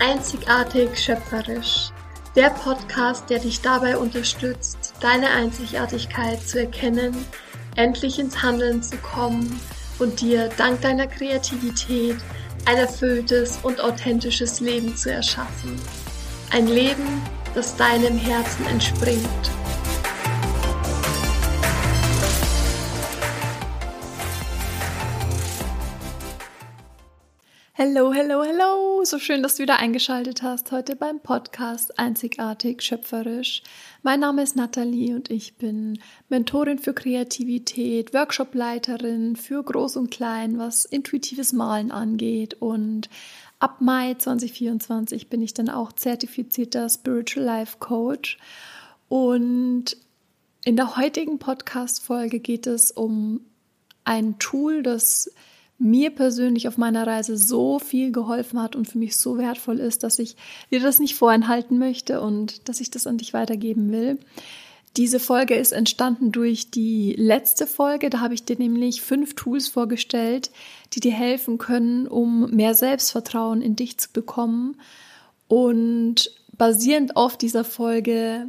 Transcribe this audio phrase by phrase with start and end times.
[0.00, 1.90] Einzigartig schöpferisch.
[2.36, 7.16] Der Podcast, der dich dabei unterstützt, deine Einzigartigkeit zu erkennen,
[7.76, 9.60] endlich ins Handeln zu kommen
[9.98, 12.16] und dir dank deiner Kreativität
[12.64, 15.80] ein erfülltes und authentisches Leben zu erschaffen.
[16.50, 17.22] Ein Leben,
[17.54, 19.50] das deinem Herzen entspringt.
[27.80, 29.04] Hello, hello, hello!
[29.04, 33.62] So schön, dass du wieder eingeschaltet hast heute beim Podcast Einzigartig Schöpferisch.
[34.02, 40.58] Mein Name ist Nathalie und ich bin Mentorin für Kreativität, Workshopleiterin für Groß und Klein,
[40.58, 42.54] was intuitives Malen angeht.
[42.54, 43.08] Und
[43.60, 48.38] ab Mai 2024 bin ich dann auch zertifizierter Spiritual Life Coach.
[49.08, 49.96] Und
[50.64, 53.42] in der heutigen Podcast-Folge geht es um
[54.02, 55.30] ein Tool, das
[55.78, 60.02] mir persönlich auf meiner Reise so viel geholfen hat und für mich so wertvoll ist,
[60.02, 60.36] dass ich
[60.70, 64.18] dir das nicht vorenthalten möchte und dass ich das an dich weitergeben will.
[64.96, 68.10] Diese Folge ist entstanden durch die letzte Folge.
[68.10, 70.50] Da habe ich dir nämlich fünf Tools vorgestellt,
[70.92, 74.76] die dir helfen können, um mehr Selbstvertrauen in dich zu bekommen.
[75.46, 78.48] Und basierend auf dieser Folge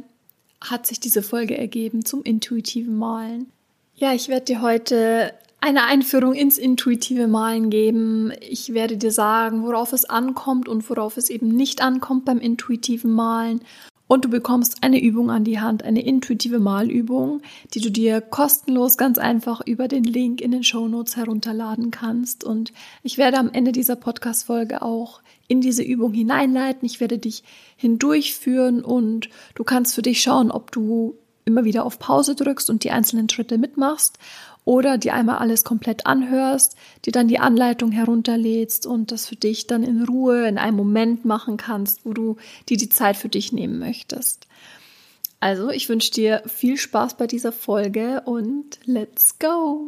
[0.60, 3.46] hat sich diese Folge ergeben zum intuitiven Malen.
[3.94, 8.32] Ja, ich werde dir heute eine Einführung ins intuitive Malen geben.
[8.40, 13.12] Ich werde dir sagen, worauf es ankommt und worauf es eben nicht ankommt beim intuitiven
[13.12, 13.60] Malen.
[14.06, 17.42] Und du bekommst eine Übung an die Hand, eine intuitive Malübung,
[17.74, 22.42] die du dir kostenlos ganz einfach über den Link in den Show Notes herunterladen kannst.
[22.42, 22.72] Und
[23.04, 26.86] ich werde am Ende dieser Podcast-Folge auch in diese Übung hineinleiten.
[26.86, 27.44] Ich werde dich
[27.76, 32.84] hindurchführen und du kannst für dich schauen, ob du immer wieder auf Pause drückst und
[32.84, 34.18] die einzelnen Schritte mitmachst
[34.64, 39.66] oder dir einmal alles komplett anhörst, dir dann die Anleitung herunterlädst und das für dich
[39.66, 42.36] dann in Ruhe in einem Moment machen kannst, wo du
[42.68, 44.46] dir die Zeit für dich nehmen möchtest.
[45.40, 49.86] Also, ich wünsche dir viel Spaß bei dieser Folge und let's go!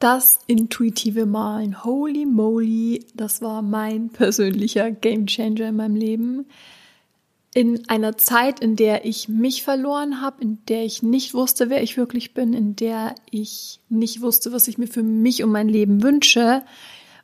[0.00, 6.46] Das intuitive Malen, holy moly, das war mein persönlicher Gamechanger in meinem Leben.
[7.52, 11.82] In einer Zeit, in der ich mich verloren habe, in der ich nicht wusste, wer
[11.82, 15.68] ich wirklich bin, in der ich nicht wusste, was ich mir für mich und mein
[15.68, 16.62] Leben wünsche,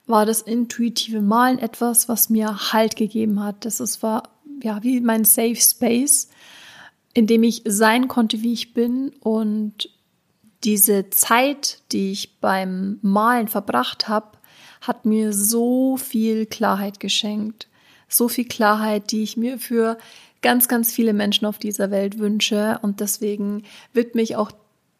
[0.06, 3.64] war das intuitive Malen etwas, was mir Halt gegeben hat.
[3.64, 4.24] Das war
[4.62, 6.28] ja wie mein Safe Space,
[7.14, 9.88] in dem ich sein konnte, wie ich bin und
[10.66, 14.36] diese Zeit, die ich beim Malen verbracht habe,
[14.80, 17.68] hat mir so viel Klarheit geschenkt.
[18.08, 19.96] So viel Klarheit, die ich mir für
[20.42, 22.78] ganz, ganz viele Menschen auf dieser Welt wünsche.
[22.82, 23.62] Und deswegen
[23.92, 24.50] widme ich auch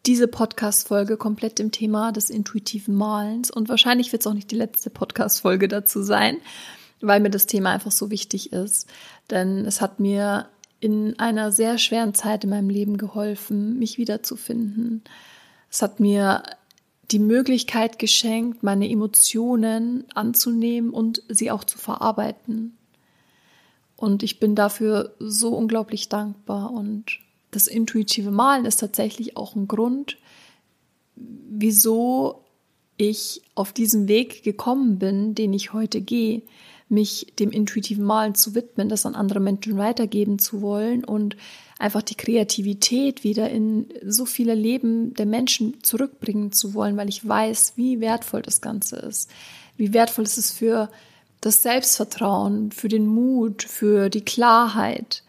[0.07, 3.51] diese Podcast-Folge komplett dem Thema des intuitiven Malens.
[3.51, 6.39] Und wahrscheinlich wird es auch nicht die letzte Podcast-Folge dazu sein,
[7.01, 8.89] weil mir das Thema einfach so wichtig ist.
[9.31, 10.49] Denn es hat mir
[10.79, 15.03] in einer sehr schweren Zeit in meinem Leben geholfen, mich wiederzufinden.
[15.71, 16.43] Es hat mir
[17.11, 22.77] die Möglichkeit geschenkt, meine Emotionen anzunehmen und sie auch zu verarbeiten.
[23.97, 26.71] Und ich bin dafür so unglaublich dankbar.
[26.73, 27.19] Und
[27.51, 30.19] das intuitive Malen ist tatsächlich auch ein Grund,
[31.15, 32.45] wieso
[32.99, 36.43] ich auf diesen Weg gekommen bin, den ich heute gehe,
[36.89, 41.37] mich dem intuitiven Malen zu widmen, das an andere Menschen weitergeben zu wollen und
[41.79, 47.27] einfach die Kreativität wieder in so viele Leben der Menschen zurückbringen zu wollen, weil ich
[47.27, 49.31] weiß, wie wertvoll das Ganze ist.
[49.77, 50.91] Wie wertvoll ist es für
[51.41, 55.23] das Selbstvertrauen, für den Mut, für die Klarheit,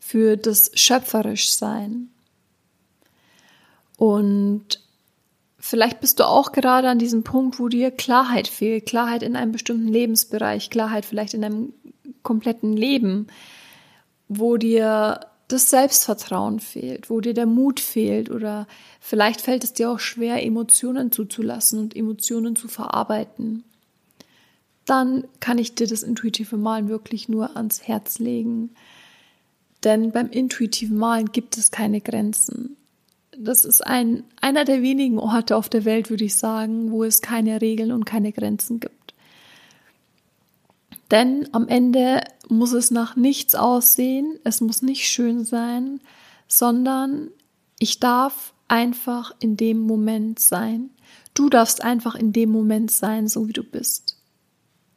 [0.00, 2.08] für das Schöpferischsein.
[3.96, 4.80] Und
[5.64, 9.50] vielleicht bist du auch gerade an diesem Punkt, wo dir Klarheit fehlt, Klarheit in einem
[9.50, 11.72] bestimmten Lebensbereich, Klarheit vielleicht in einem
[12.22, 13.28] kompletten Leben,
[14.28, 18.66] wo dir das Selbstvertrauen fehlt, wo dir der Mut fehlt oder
[19.00, 23.64] vielleicht fällt es dir auch schwer, Emotionen zuzulassen und Emotionen zu verarbeiten,
[24.84, 28.74] dann kann ich dir das intuitive Malen wirklich nur ans Herz legen.
[29.82, 32.76] Denn beim intuitiven Malen gibt es keine Grenzen.
[33.38, 37.20] Das ist ein, einer der wenigen Orte auf der Welt, würde ich sagen, wo es
[37.20, 39.14] keine Regeln und keine Grenzen gibt.
[41.10, 46.00] Denn am Ende muss es nach nichts aussehen, es muss nicht schön sein,
[46.48, 47.30] sondern
[47.78, 50.90] ich darf einfach in dem Moment sein.
[51.34, 54.03] Du darfst einfach in dem Moment sein, so wie du bist.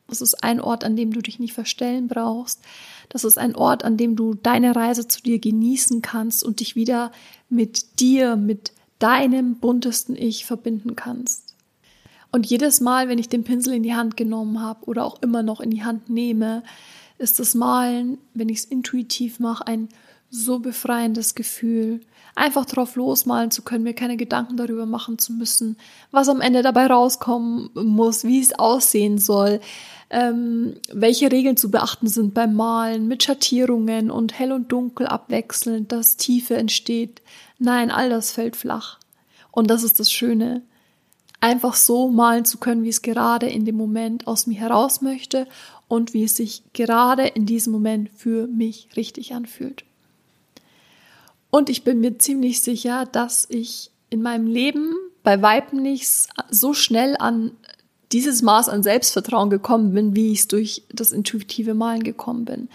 [0.07, 2.62] Das ist ein Ort, an dem du dich nicht verstellen brauchst.
[3.09, 6.75] Das ist ein Ort, an dem du deine Reise zu dir genießen kannst und dich
[6.75, 7.12] wieder
[7.50, 11.56] mit dir, mit deinem buntesten Ich verbinden kannst.
[12.31, 15.44] Und jedes Mal, wenn ich den Pinsel in die Hand genommen habe oder auch immer
[15.44, 16.63] noch in die Hand nehme,
[17.18, 19.89] ist das Malen, wenn ich es intuitiv mache, ein
[20.30, 22.02] so befreiendes Gefühl.
[22.36, 25.78] Einfach drauf losmalen zu können, mir keine Gedanken darüber machen zu müssen,
[26.12, 29.60] was am Ende dabei rauskommen muss, wie es aussehen soll,
[30.10, 35.92] ähm, welche Regeln zu beachten sind beim Malen, mit Schattierungen und hell und dunkel abwechselnd,
[35.92, 37.22] dass Tiefe entsteht.
[37.58, 39.00] Nein, all das fällt flach.
[39.52, 40.62] Und das ist das Schöne.
[41.40, 45.48] Einfach so malen zu können, wie es gerade in dem Moment aus mir heraus möchte
[45.88, 49.84] und wie es sich gerade in diesem Moment für mich richtig anfühlt.
[51.57, 54.94] Und ich bin mir ziemlich sicher, dass ich in meinem Leben
[55.24, 56.07] bei Weitem nicht
[56.51, 57.50] so schnell an
[58.12, 62.69] dieses Maß an Selbstvertrauen gekommen bin, wie ich es durch das intuitive Malen gekommen bin.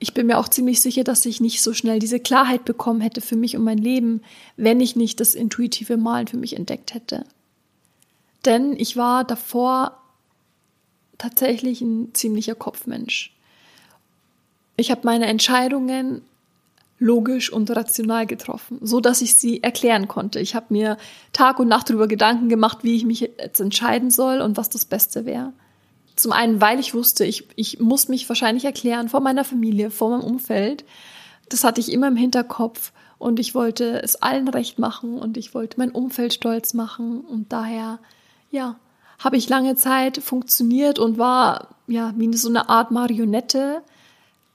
[0.00, 3.20] Ich bin mir auch ziemlich sicher, dass ich nicht so schnell diese Klarheit bekommen hätte
[3.20, 4.22] für mich und mein Leben,
[4.56, 7.24] wenn ich nicht das intuitive Malen für mich entdeckt hätte.
[8.44, 9.96] Denn ich war davor
[11.18, 13.32] tatsächlich ein ziemlicher Kopfmensch.
[14.76, 16.22] Ich habe meine Entscheidungen
[16.98, 20.40] logisch und rational getroffen, so dass ich sie erklären konnte.
[20.40, 20.96] Ich habe mir
[21.32, 24.84] Tag und Nacht darüber Gedanken gemacht, wie ich mich jetzt entscheiden soll und was das
[24.84, 25.52] Beste wäre.
[26.16, 30.10] Zum einen, weil ich wusste, ich, ich muss mich wahrscheinlich erklären vor meiner Familie, vor
[30.10, 30.84] meinem Umfeld.
[31.48, 35.54] Das hatte ich immer im Hinterkopf und ich wollte es allen recht machen und ich
[35.54, 38.00] wollte mein Umfeld stolz machen und daher,
[38.50, 38.76] ja,
[39.20, 43.82] habe ich lange Zeit funktioniert und war ja wie so eine Art Marionette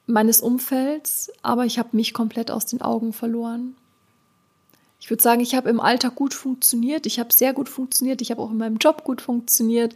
[0.05, 3.75] meines Umfelds, aber ich habe mich komplett aus den Augen verloren.
[4.99, 8.31] Ich würde sagen, ich habe im Alltag gut funktioniert, ich habe sehr gut funktioniert, ich
[8.31, 9.95] habe auch in meinem Job gut funktioniert,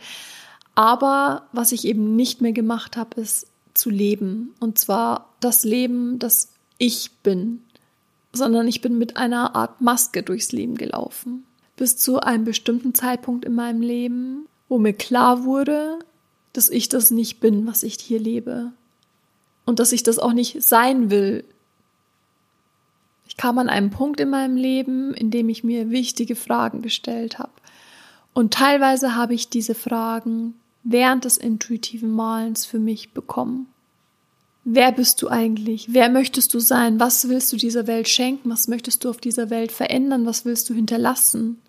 [0.75, 6.19] aber was ich eben nicht mehr gemacht habe, ist zu leben und zwar das Leben,
[6.19, 7.63] das ich bin,
[8.33, 11.45] sondern ich bin mit einer Art Maske durchs Leben gelaufen.
[11.75, 15.99] Bis zu einem bestimmten Zeitpunkt in meinem Leben, wo mir klar wurde,
[16.53, 18.71] dass ich das nicht bin, was ich hier lebe
[19.67, 21.43] und dass ich das auch nicht sein will.
[23.27, 27.37] Ich kam an einem Punkt in meinem Leben, in dem ich mir wichtige Fragen gestellt
[27.37, 27.51] habe.
[28.33, 33.67] Und teilweise habe ich diese Fragen während des intuitiven Malens für mich bekommen.
[34.63, 35.87] Wer bist du eigentlich?
[35.93, 36.99] Wer möchtest du sein?
[36.99, 38.49] Was willst du dieser Welt schenken?
[38.49, 40.25] Was möchtest du auf dieser Welt verändern?
[40.25, 41.59] Was willst du hinterlassen?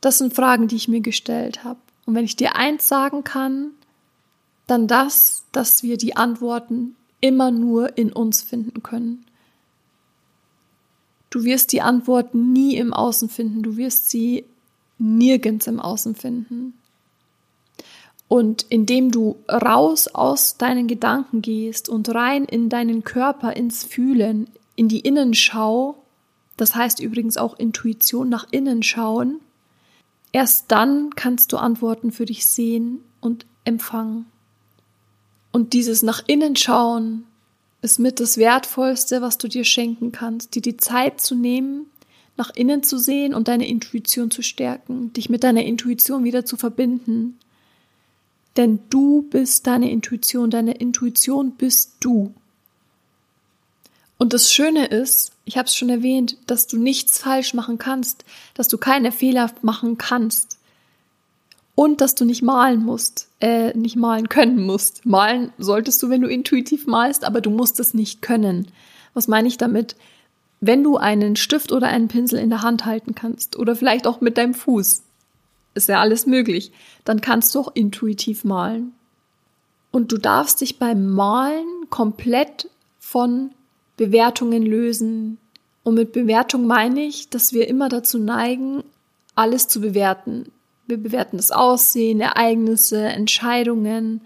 [0.00, 1.78] Das sind Fragen, die ich mir gestellt habe.
[2.04, 3.70] Und wenn ich dir eins sagen kann,
[4.66, 9.24] dann das, dass wir die Antworten immer nur in uns finden können.
[11.30, 14.44] Du wirst die Antworten nie im Außen finden, du wirst sie
[14.98, 16.74] nirgends im Außen finden.
[18.28, 24.48] Und indem du raus aus deinen Gedanken gehst und rein in deinen Körper, ins Fühlen,
[24.74, 25.96] in die Innenschau,
[26.56, 29.40] das heißt übrigens auch Intuition nach innen schauen,
[30.32, 34.26] erst dann kannst du Antworten für dich sehen und empfangen.
[35.56, 37.24] Und dieses nach innen schauen
[37.80, 41.86] ist mit das Wertvollste, was du dir schenken kannst, dir die Zeit zu nehmen,
[42.36, 46.58] nach innen zu sehen und deine Intuition zu stärken, dich mit deiner Intuition wieder zu
[46.58, 47.38] verbinden.
[48.58, 52.34] Denn du bist deine Intuition, deine Intuition bist du.
[54.18, 58.26] Und das Schöne ist, ich habe es schon erwähnt, dass du nichts falsch machen kannst,
[58.52, 60.55] dass du keine Fehler machen kannst
[61.76, 65.06] und dass du nicht malen musst, äh, nicht malen können musst.
[65.06, 68.68] Malen solltest du, wenn du intuitiv malst, aber du musst es nicht können.
[69.14, 69.94] Was meine ich damit?
[70.60, 74.22] Wenn du einen Stift oder einen Pinsel in der Hand halten kannst oder vielleicht auch
[74.22, 75.02] mit deinem Fuß,
[75.74, 76.72] ist ja alles möglich,
[77.04, 78.92] dann kannst du auch intuitiv malen.
[79.90, 83.50] Und du darfst dich beim Malen komplett von
[83.98, 85.36] Bewertungen lösen.
[85.82, 88.82] Und mit Bewertung meine ich, dass wir immer dazu neigen,
[89.34, 90.50] alles zu bewerten.
[90.86, 94.20] Wir bewerten das Aussehen, Ereignisse, Entscheidungen.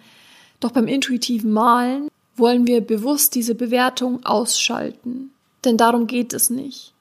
[0.61, 5.31] Doch beim intuitiven Malen wollen wir bewusst diese Bewertung ausschalten.
[5.65, 6.93] Denn darum geht es nicht.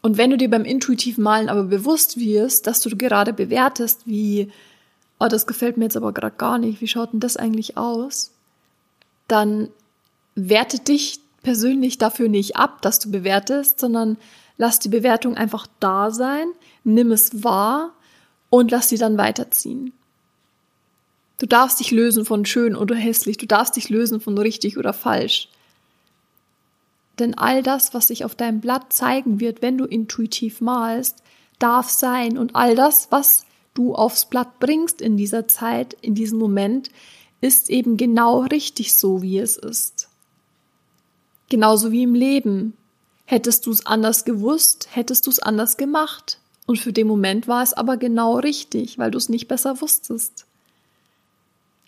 [0.00, 4.50] Und wenn du dir beim intuitiven Malen aber bewusst wirst, dass du gerade bewertest, wie,
[5.18, 8.30] oh, das gefällt mir jetzt aber gerade gar nicht, wie schaut denn das eigentlich aus?
[9.26, 9.68] Dann
[10.34, 14.16] werte dich persönlich dafür nicht ab, dass du bewertest, sondern
[14.56, 16.46] lass die Bewertung einfach da sein,
[16.84, 17.92] nimm es wahr
[18.50, 19.92] und lass sie dann weiterziehen.
[21.38, 24.92] Du darfst dich lösen von schön oder hässlich, du darfst dich lösen von richtig oder
[24.92, 25.48] falsch.
[27.18, 31.22] Denn all das, was sich auf deinem Blatt zeigen wird, wenn du intuitiv malst,
[31.58, 32.38] darf sein.
[32.38, 36.90] Und all das, was du aufs Blatt bringst in dieser Zeit, in diesem Moment,
[37.40, 40.08] ist eben genau richtig so, wie es ist.
[41.48, 42.74] Genauso wie im Leben.
[43.24, 46.38] Hättest du es anders gewusst, hättest du es anders gemacht.
[46.68, 50.44] Und für den Moment war es aber genau richtig, weil du es nicht besser wusstest.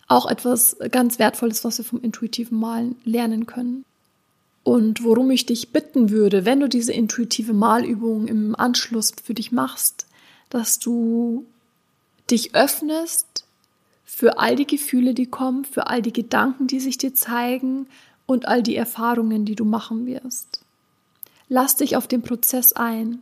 [0.09, 3.85] Auch etwas ganz Wertvolles, was wir vom intuitiven Malen lernen können.
[4.65, 9.53] Und worum ich dich bitten würde, wenn du diese intuitive Malübung im Anschluss für dich
[9.53, 10.07] machst,
[10.49, 11.45] dass du
[12.31, 13.45] dich öffnest
[14.07, 17.87] für all die Gefühle, die kommen, für all die Gedanken, die sich dir zeigen
[18.25, 20.63] und all die Erfahrungen, die du machen wirst.
[21.51, 23.21] Lass dich auf den Prozess ein.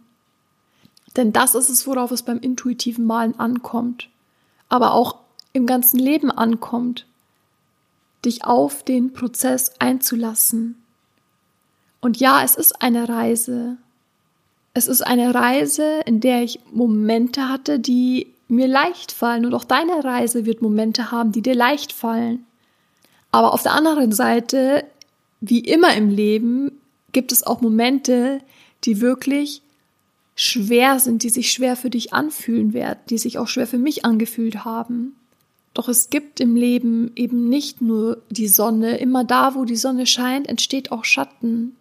[1.18, 4.08] Denn das ist es, worauf es beim intuitiven Malen ankommt,
[4.70, 5.16] aber auch
[5.52, 7.06] im ganzen Leben ankommt,
[8.24, 10.82] dich auf den Prozess einzulassen,
[12.00, 13.76] und ja, es ist eine Reise.
[14.74, 19.44] Es ist eine Reise, in der ich Momente hatte, die mir leicht fallen.
[19.44, 22.46] Und auch deine Reise wird Momente haben, die dir leicht fallen.
[23.32, 24.84] Aber auf der anderen Seite,
[25.40, 26.80] wie immer im Leben,
[27.12, 28.40] gibt es auch Momente,
[28.84, 29.62] die wirklich
[30.38, 34.04] schwer sind, die sich schwer für dich anfühlen werden, die sich auch schwer für mich
[34.04, 35.16] angefühlt haben.
[35.74, 38.98] Doch es gibt im Leben eben nicht nur die Sonne.
[38.98, 41.76] Immer da, wo die Sonne scheint, entsteht auch Schatten.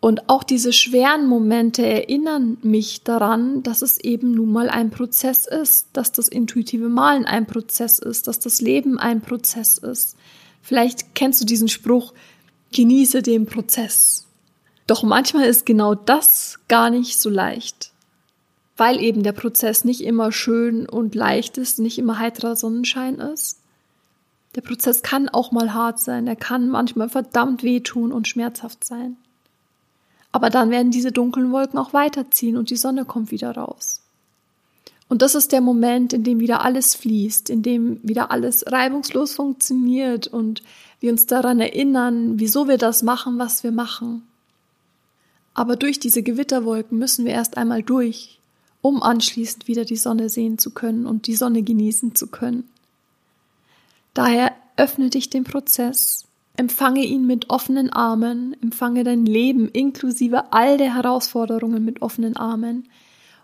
[0.00, 5.46] Und auch diese schweren Momente erinnern mich daran, dass es eben nun mal ein Prozess
[5.46, 10.16] ist, dass das intuitive Malen ein Prozess ist, dass das Leben ein Prozess ist.
[10.62, 12.14] Vielleicht kennst du diesen Spruch,
[12.72, 14.26] genieße den Prozess.
[14.90, 17.92] Doch manchmal ist genau das gar nicht so leicht,
[18.76, 23.60] weil eben der Prozess nicht immer schön und leicht ist, nicht immer heiterer Sonnenschein ist.
[24.56, 29.16] Der Prozess kann auch mal hart sein, er kann manchmal verdammt wehtun und schmerzhaft sein.
[30.32, 34.02] Aber dann werden diese dunklen Wolken auch weiterziehen und die Sonne kommt wieder raus.
[35.08, 39.34] Und das ist der Moment, in dem wieder alles fließt, in dem wieder alles reibungslos
[39.34, 40.64] funktioniert und
[40.98, 44.26] wir uns daran erinnern, wieso wir das machen, was wir machen.
[45.54, 48.40] Aber durch diese Gewitterwolken müssen wir erst einmal durch,
[48.82, 52.68] um anschließend wieder die Sonne sehen zu können und die Sonne genießen zu können.
[54.14, 56.26] Daher öffne dich dem Prozess,
[56.60, 62.88] Empfange ihn mit offenen Armen, empfange dein Leben inklusive all der Herausforderungen mit offenen Armen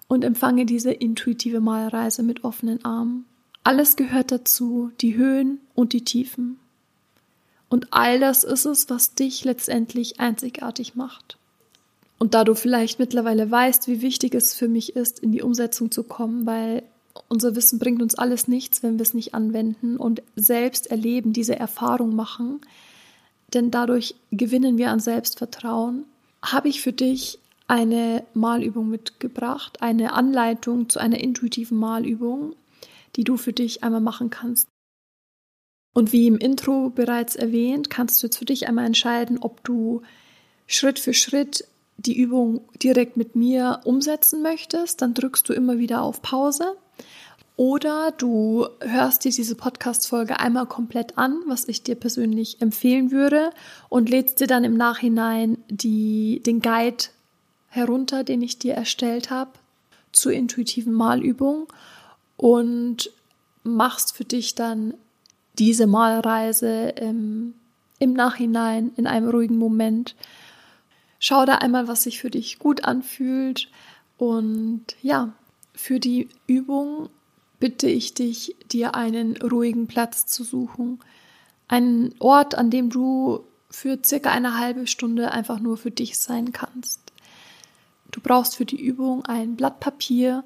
[0.06, 3.24] und empfange diese intuitive Malreise mit offenen Armen.
[3.64, 6.58] Alles gehört dazu, die Höhen und die Tiefen.
[7.70, 11.38] Und all das ist es, was dich letztendlich einzigartig macht.
[12.18, 15.90] Und da du vielleicht mittlerweile weißt, wie wichtig es für mich ist, in die Umsetzung
[15.90, 16.82] zu kommen, weil
[17.28, 21.56] unser Wissen bringt uns alles nichts, wenn wir es nicht anwenden und selbst erleben, diese
[21.56, 22.60] Erfahrung machen,
[23.54, 26.04] denn dadurch gewinnen wir an Selbstvertrauen,
[26.42, 32.54] habe ich für dich eine Malübung mitgebracht, eine Anleitung zu einer intuitiven Malübung,
[33.16, 34.68] die du für dich einmal machen kannst.
[35.94, 40.02] Und wie im Intro bereits erwähnt, kannst du jetzt für dich einmal entscheiden, ob du
[40.66, 41.66] Schritt für Schritt
[41.98, 45.02] die Übung direkt mit mir umsetzen möchtest.
[45.02, 46.76] Dann drückst du immer wieder auf Pause
[47.56, 53.50] oder du hörst dir diese Podcast-Folge einmal komplett an, was ich dir persönlich empfehlen würde,
[53.88, 57.04] und lädst dir dann im Nachhinein die, den Guide
[57.68, 59.52] herunter, den ich dir erstellt habe,
[60.12, 61.66] zur intuitiven Malübung
[62.36, 63.10] und
[63.62, 64.92] machst für dich dann
[65.58, 67.54] diese Malreise im,
[67.98, 70.14] im Nachhinein in einem ruhigen Moment.
[71.18, 73.68] Schau da einmal, was sich für dich gut anfühlt
[74.18, 75.32] und ja,
[75.74, 77.10] für die Übung
[77.58, 81.00] bitte ich dich, dir einen ruhigen Platz zu suchen.
[81.68, 86.52] Einen Ort, an dem du für circa eine halbe Stunde einfach nur für dich sein
[86.52, 87.00] kannst.
[88.10, 90.44] Du brauchst für die Übung ein Blatt Papier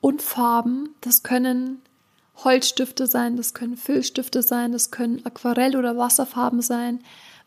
[0.00, 0.90] und Farben.
[1.00, 1.82] Das können
[2.42, 7.00] Holzstifte sein, das können Filzstifte sein, das können Aquarell- oder Wasserfarben sein.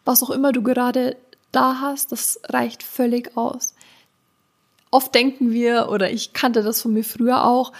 [0.05, 1.17] Was auch immer du gerade
[1.51, 3.73] da hast, das reicht völlig aus.
[4.91, 7.73] Oft denken wir, oder ich kannte das von mir früher auch,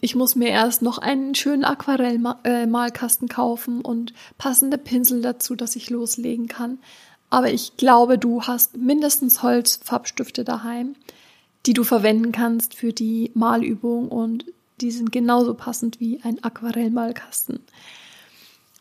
[0.00, 5.88] ich muss mir erst noch einen schönen Aquarellmalkasten kaufen und passende Pinsel dazu, dass ich
[5.88, 6.78] loslegen kann.
[7.30, 10.94] Aber ich glaube, du hast mindestens Holzfarbstifte daheim,
[11.64, 14.44] die du verwenden kannst für die Malübung und
[14.80, 17.60] die sind genauso passend wie ein Aquarellmalkasten.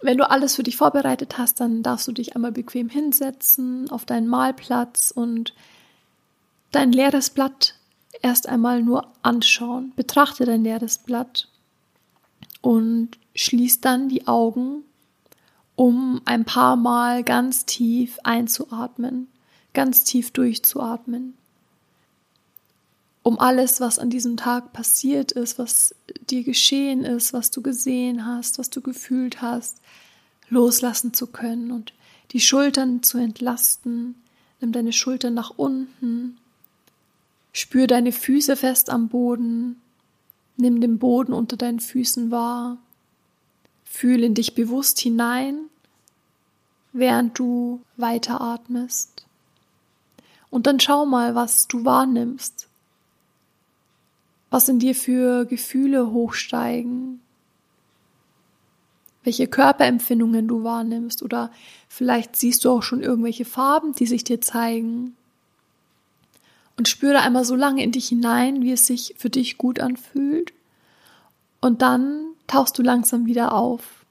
[0.04, 4.04] Wenn du alles für dich vorbereitet hast, dann darfst du dich einmal bequem hinsetzen auf
[4.04, 5.54] deinen Malplatz und
[6.72, 7.76] dein leeres Blatt
[8.22, 9.94] erst einmal nur anschauen.
[9.96, 11.48] Betrachte dein leeres Blatt
[12.60, 14.84] und schließ dann die Augen,
[15.76, 19.30] um ein paar Mal ganz tief einzuatmen.
[19.74, 21.34] ganz tief durchzuatmen.
[23.24, 25.96] Um alles, was an diesem Tag passiert ist, was
[26.30, 29.78] dir geschehen ist, was du gesehen hast, was du gefühlt hast,
[30.50, 31.94] loslassen zu können und
[32.32, 34.16] die Schultern zu entlasten.
[34.60, 36.38] Nimm deine Schultern nach unten.
[37.54, 39.82] Spür deine Füße fest am Boden.
[40.58, 42.78] Nimm den Boden unter deinen Füßen wahr.
[43.86, 45.60] Fühle in dich bewusst hinein,
[46.92, 49.26] während du weiteratmest.
[50.50, 52.68] Und dann schau mal, was du wahrnimmst.
[54.54, 57.22] Was in dir für Gefühle hochsteigen.
[59.24, 61.24] Welche Körperempfindungen du wahrnimmst.
[61.24, 61.50] Oder
[61.90, 65.16] vielleicht siehst du auch schon irgendwelche Farben, die sich dir zeigen.
[66.78, 70.54] Und spüre einmal so lange in dich hinein, wie es sich für dich gut anfühlt.
[71.60, 74.06] Und dann tauchst du langsam wieder auf.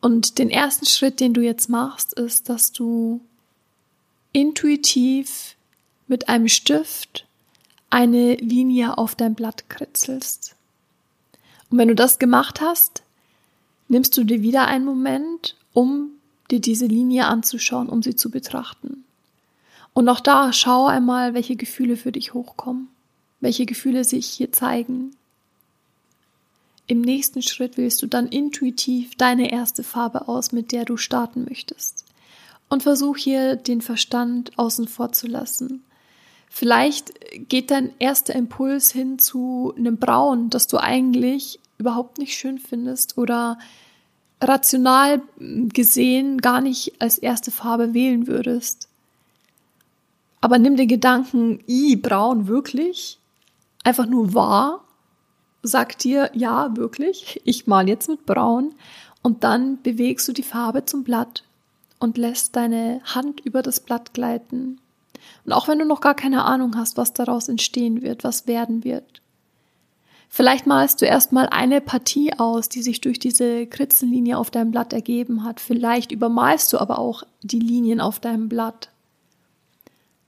[0.00, 3.20] Und den ersten Schritt, den du jetzt machst, ist, dass du
[4.30, 5.56] intuitiv
[6.06, 7.26] mit einem Stift
[7.90, 10.56] eine Linie auf dein Blatt kritzelst.
[11.70, 13.02] Und wenn du das gemacht hast,
[13.88, 16.10] nimmst du dir wieder einen Moment, um
[16.50, 19.04] dir diese Linie anzuschauen, um sie zu betrachten.
[19.92, 22.88] Und auch da schau einmal, welche Gefühle für dich hochkommen,
[23.40, 25.16] welche Gefühle sich hier zeigen.
[26.86, 31.44] Im nächsten Schritt wählst du dann intuitiv deine erste Farbe aus, mit der du starten
[31.48, 32.04] möchtest
[32.68, 35.84] und versuch hier den Verstand außen vor zu lassen.
[36.52, 42.58] Vielleicht geht dein erster Impuls hin zu einem Braun, das du eigentlich überhaupt nicht schön
[42.58, 43.56] findest oder
[44.42, 48.88] rational gesehen gar nicht als erste Farbe wählen würdest.
[50.40, 53.20] Aber nimm den Gedanken, i, braun, wirklich?
[53.84, 54.84] Einfach nur wahr?
[55.62, 58.74] Sag dir, ja, wirklich, ich mal jetzt mit braun.
[59.22, 61.44] Und dann bewegst du die Farbe zum Blatt
[62.00, 64.79] und lässt deine Hand über das Blatt gleiten.
[65.50, 68.84] Und auch wenn du noch gar keine Ahnung hast, was daraus entstehen wird, was werden
[68.84, 69.20] wird.
[70.28, 74.92] Vielleicht malst du erstmal eine Partie aus, die sich durch diese Kritzellinie auf deinem Blatt
[74.92, 75.58] ergeben hat.
[75.58, 78.90] Vielleicht übermalst du aber auch die Linien auf deinem Blatt.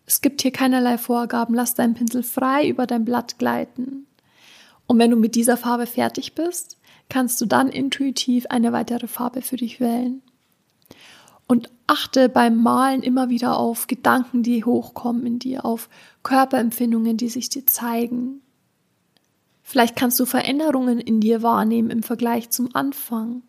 [0.06, 1.54] Es gibt hier keinerlei Vorgaben.
[1.54, 4.08] Lass deinen Pinsel frei über dein Blatt gleiten.
[4.88, 9.40] Und wenn du mit dieser Farbe fertig bist, kannst du dann intuitiv eine weitere Farbe
[9.40, 10.20] für dich wählen.
[11.52, 15.90] Und achte beim Malen immer wieder auf Gedanken, die hochkommen in dir, auf
[16.22, 18.40] Körperempfindungen, die sich dir zeigen.
[19.62, 23.42] Vielleicht kannst du Veränderungen in dir wahrnehmen im Vergleich zum Anfang.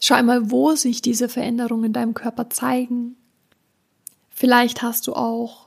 [0.00, 3.16] Schau einmal, wo sich diese Veränderungen in deinem Körper zeigen.
[4.28, 5.66] Vielleicht hast du auch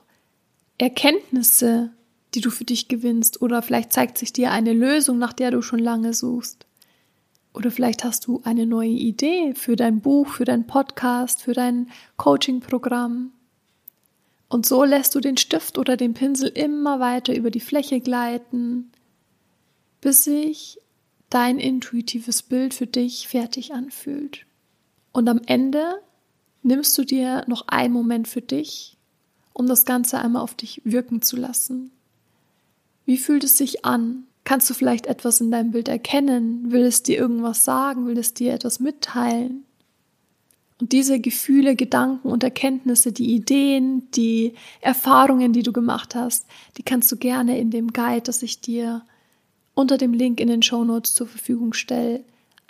[0.78, 1.92] Erkenntnisse,
[2.32, 5.60] die du für dich gewinnst, oder vielleicht zeigt sich dir eine Lösung, nach der du
[5.60, 6.64] schon lange suchst.
[7.54, 11.88] Oder vielleicht hast du eine neue Idee für dein Buch, für dein Podcast, für dein
[12.16, 13.30] Coaching-Programm.
[14.48, 18.90] Und so lässt du den Stift oder den Pinsel immer weiter über die Fläche gleiten,
[20.00, 20.78] bis sich
[21.30, 24.46] dein intuitives Bild für dich fertig anfühlt.
[25.12, 26.00] Und am Ende
[26.62, 28.96] nimmst du dir noch einen Moment für dich,
[29.52, 31.92] um das Ganze einmal auf dich wirken zu lassen.
[33.06, 36.70] Wie fühlt es sich an, Kannst du vielleicht etwas in deinem Bild erkennen?
[36.70, 38.06] Will es dir irgendwas sagen?
[38.06, 39.64] Will es dir etwas mitteilen?
[40.80, 46.82] Und diese Gefühle, Gedanken und Erkenntnisse, die Ideen, die Erfahrungen, die du gemacht hast, die
[46.82, 49.02] kannst du gerne in dem Guide, das ich dir
[49.74, 52.24] unter dem Link in den Show Notes zur Verfügung stelle,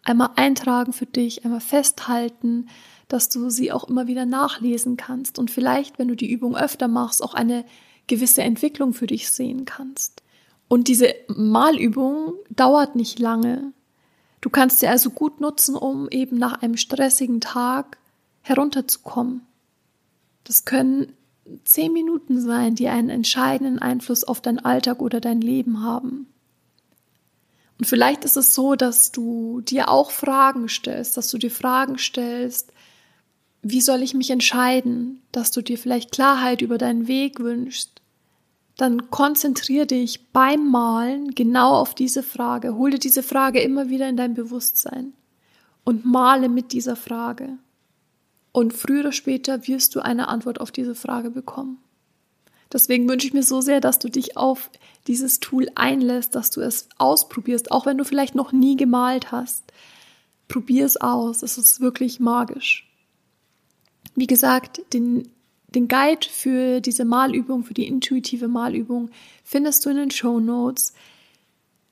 [0.04, 2.68] einmal eintragen für dich, einmal festhalten,
[3.08, 6.88] dass du sie auch immer wieder nachlesen kannst und vielleicht, wenn du die Übung öfter
[6.88, 7.64] machst, auch eine
[8.06, 10.23] gewisse Entwicklung für dich sehen kannst.
[10.68, 13.72] Und diese Malübung dauert nicht lange.
[14.40, 17.98] Du kannst sie also gut nutzen, um eben nach einem stressigen Tag
[18.42, 19.42] herunterzukommen.
[20.44, 21.12] Das können
[21.64, 26.26] zehn Minuten sein, die einen entscheidenden Einfluss auf deinen Alltag oder dein Leben haben.
[27.78, 31.98] Und vielleicht ist es so, dass du dir auch Fragen stellst, dass du dir Fragen
[31.98, 32.72] stellst,
[33.62, 38.02] wie soll ich mich entscheiden, dass du dir vielleicht Klarheit über deinen Weg wünschst,
[38.76, 42.74] dann konzentriere dich beim Malen genau auf diese Frage.
[42.74, 45.12] Hol dir diese Frage immer wieder in dein Bewusstsein
[45.84, 47.58] und male mit dieser Frage.
[48.52, 51.78] Und früher oder später wirst du eine Antwort auf diese Frage bekommen.
[52.72, 54.70] Deswegen wünsche ich mir so sehr, dass du dich auf
[55.06, 59.62] dieses Tool einlässt, dass du es ausprobierst, auch wenn du vielleicht noch nie gemalt hast.
[60.48, 62.90] Probier es aus, es ist wirklich magisch.
[64.16, 65.28] Wie gesagt, den
[65.74, 69.10] den Guide für diese Malübung, für die intuitive Malübung,
[69.44, 70.94] findest du in den Show Notes.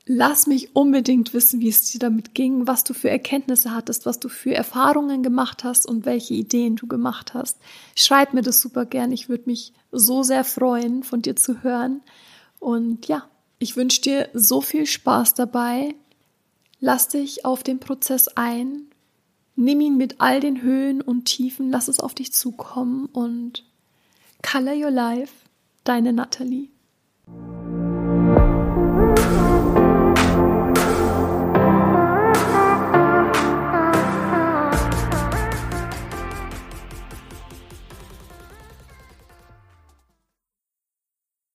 [0.05, 4.19] lass mich unbedingt wissen, wie es dir damit ging, was du für Erkenntnisse hattest, was
[4.19, 7.57] du für Erfahrungen gemacht hast und welche Ideen du gemacht hast.
[7.95, 9.11] Schreib mir das super gern.
[9.11, 12.01] Ich würde mich so sehr freuen, von dir zu hören.
[12.59, 15.95] Und ja, ich wünsche dir so viel Spaß dabei.
[16.79, 18.87] Lass dich auf den Prozess ein.
[19.55, 21.71] Nimm ihn mit all den Höhen und Tiefen.
[21.71, 23.63] Lass es auf dich zukommen und
[24.43, 25.45] Color Your Life,
[25.83, 26.69] deine Nathalie.